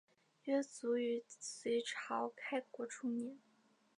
[0.45, 3.37] 约卒于隋朝开国初年。